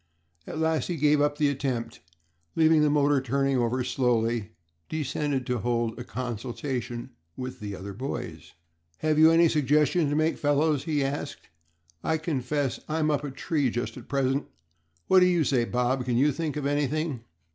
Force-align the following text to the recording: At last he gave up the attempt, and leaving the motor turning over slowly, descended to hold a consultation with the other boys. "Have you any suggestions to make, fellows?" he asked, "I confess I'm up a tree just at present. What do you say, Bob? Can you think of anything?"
At 0.47 0.57
last 0.57 0.87
he 0.87 0.97
gave 0.97 1.21
up 1.21 1.37
the 1.37 1.47
attempt, 1.49 1.97
and 1.97 2.03
leaving 2.55 2.81
the 2.81 2.89
motor 2.89 3.21
turning 3.21 3.59
over 3.59 3.83
slowly, 3.83 4.49
descended 4.89 5.45
to 5.45 5.59
hold 5.59 5.99
a 5.99 6.03
consultation 6.03 7.11
with 7.37 7.59
the 7.59 7.75
other 7.75 7.93
boys. 7.93 8.53
"Have 8.97 9.19
you 9.19 9.29
any 9.29 9.47
suggestions 9.47 10.09
to 10.09 10.15
make, 10.15 10.39
fellows?" 10.39 10.85
he 10.85 11.03
asked, 11.03 11.49
"I 12.03 12.17
confess 12.17 12.79
I'm 12.89 13.11
up 13.11 13.23
a 13.23 13.29
tree 13.29 13.69
just 13.69 13.95
at 13.95 14.09
present. 14.09 14.47
What 15.05 15.19
do 15.19 15.27
you 15.27 15.43
say, 15.43 15.65
Bob? 15.65 16.05
Can 16.05 16.17
you 16.17 16.31
think 16.31 16.55
of 16.57 16.65
anything?" 16.65 17.23